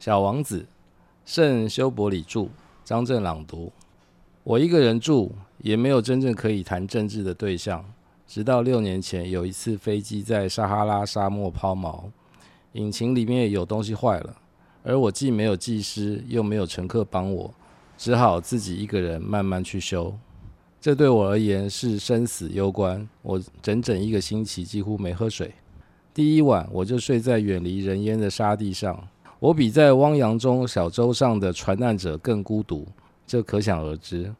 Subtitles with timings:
[0.00, 0.64] 小王子，
[1.26, 2.48] 圣修伯里著，
[2.82, 3.70] 张震朗读。
[4.42, 7.84] 我一个人住，也没有真正可以谈政治的对象。
[8.26, 12.04] 直到六年前，有一次飞机在撒哈拉沙漠抛锚，
[12.72, 14.34] 引擎里面有东西坏了，
[14.82, 17.52] 而我既没有技师，又没有乘客帮我，
[17.98, 20.16] 只好自己一个人慢慢去修。
[20.80, 23.06] 这对我而言是生死攸关。
[23.20, 25.52] 我整整一个星期几乎没喝水。
[26.14, 29.06] 第一晚，我就睡在远离人烟的沙地上。
[29.40, 32.86] 我比在汪洋中小舟上的船难者更孤独，
[33.26, 34.32] 这可想而知。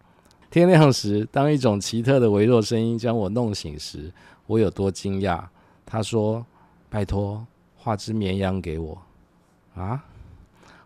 [0.51, 4.13] 天亮时，当一种奇特的微弱声音将我弄醒时，
[4.47, 5.43] 我有多惊讶。
[5.87, 6.45] 他说
[6.91, 7.47] ：“拜托，
[7.77, 9.01] 画只绵羊给我。”
[9.75, 10.05] 啊，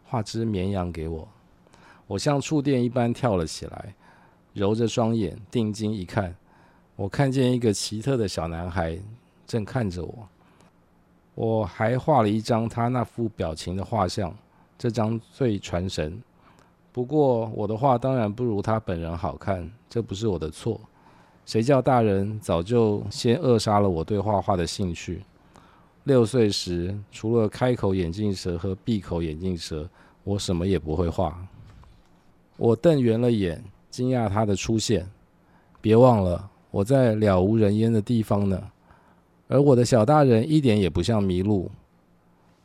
[0.04, 1.26] 画只绵羊给我。
[2.06, 3.94] 我像触电一般跳了起来，
[4.52, 6.32] 揉着双眼，定睛一看，
[6.94, 8.96] 我看见一个奇特的小男孩
[9.44, 10.28] 正看着我。
[11.34, 14.34] 我还画了一张他那副表情的画像，
[14.78, 16.20] 这张最传神。
[16.92, 20.80] 不过我的画当然不如他本人好看，这不是我的错。
[21.44, 25.22] 谁叫大人早就先扼杀了我对画画的兴趣？
[26.04, 29.88] 六岁时，除了开口眼镜蛇和闭口眼镜蛇，
[30.22, 31.36] 我什么也不会画。
[32.56, 35.04] 我瞪圆了眼，惊讶他的出现。
[35.80, 38.62] 别忘了，我在了无人烟的地方呢。
[39.48, 41.70] 而我的小大人一点也不像迷路、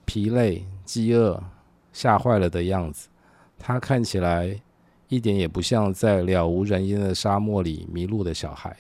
[0.05, 1.43] 疲累、饥饿、
[1.91, 3.09] 吓坏了的样子。
[3.57, 4.59] 他看起来
[5.07, 8.75] 一点也不像在了无人烟的沙漠里迷路的小孩。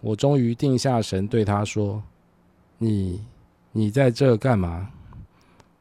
[0.00, 2.02] 我终于定下神，对他说
[2.78, 3.26] ：“你，
[3.72, 4.90] 你在这干嘛？”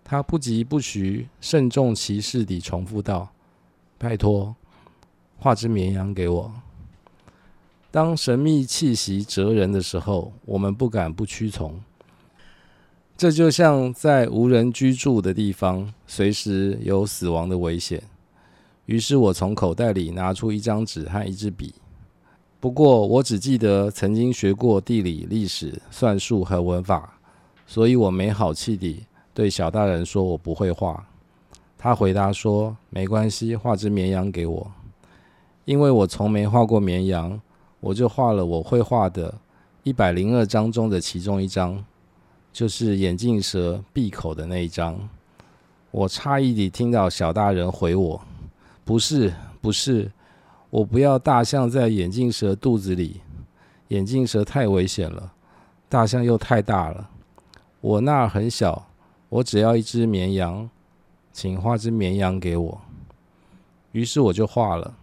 [0.03, 3.29] 他不疾不徐、慎重其事地重复道
[3.99, 4.55] ：“拜托，
[5.37, 6.51] 画只绵羊给我。”
[7.91, 11.81] 当神秘气息折人的时候，我们不敢不屈从。
[13.17, 18.01] 这就像在无人居住的地方，随时有死亡的危险。
[18.85, 21.73] 于是我从口袋里拿出一张纸和一支笔。
[22.59, 27.17] 不过我只记得曾经学过地理、历史、算术和文法，
[27.65, 31.07] 所以我没好气地对小大人说：“我不会画。”
[31.77, 34.71] 他回答说：“没关系，画只绵羊给我，
[35.65, 37.41] 因为我从没画过绵羊。”
[37.79, 39.33] 我就画了我会画的
[39.83, 41.83] 一百零二张中的其中一张，
[42.51, 44.97] 就是眼镜蛇闭口的那一张。
[45.91, 48.21] 我诧异地听到小大人回我
[48.85, 50.11] ：“不是，不是，
[50.69, 53.21] 我不要大象在眼镜蛇肚子里，
[53.87, 55.33] 眼镜蛇太危险了，
[55.87, 57.09] 大象又太大了。
[57.81, 58.87] 我那儿很小，
[59.29, 60.69] 我只要一只绵羊，
[61.31, 62.81] 请画只绵羊给我。”
[63.93, 64.93] 于是我就画了。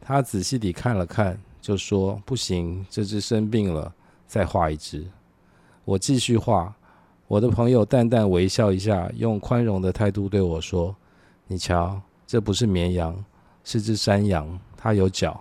[0.00, 1.40] 他仔细地看了看。
[1.60, 3.92] 就说不行，这只生病了，
[4.26, 5.06] 再画一只。
[5.84, 6.74] 我继续画，
[7.26, 10.94] 我的朋友淡淡微笑一下，用宽容的态度对我说
[11.46, 13.24] ：“你瞧，这不是绵羊，
[13.64, 15.40] 是只山羊，它有脚。”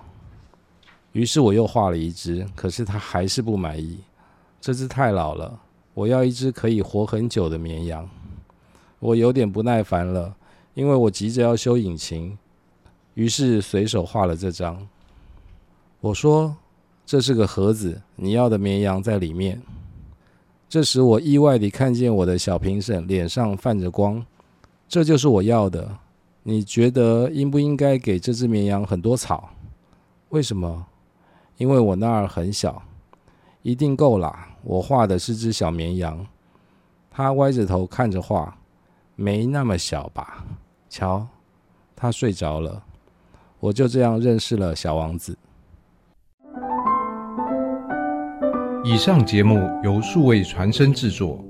[1.13, 3.99] 于是我又画了一只，可是他还是不满意，
[4.61, 5.59] 这只太老了，
[5.93, 8.07] 我要一只可以活很久的绵羊。
[8.99, 10.35] 我有点不耐烦了，
[10.73, 12.37] 因为我急着要修引擎，
[13.13, 14.87] 于是随手画了这张。
[16.01, 16.55] 我说
[17.05, 19.61] ：“这是个盒子，你要的绵羊在里面。”
[20.69, 24.25] 这时，我意外地看见我的小评审脸上泛着光。
[24.87, 25.97] 这就是我要的。
[26.43, 29.49] 你觉得应不应该给这只绵羊很多草？
[30.29, 30.85] 为什么？
[31.57, 32.81] 因为我那儿很小，
[33.61, 34.47] 一定够啦。
[34.63, 36.25] 我画的是只小绵羊。
[37.11, 38.57] 他歪着头看着画，
[39.15, 40.45] 没那么小吧？
[40.89, 41.27] 瞧，
[41.95, 42.81] 他睡着了。
[43.59, 45.37] 我就这样认识了小王子。
[48.81, 51.48] 以上节目由数位传声制作。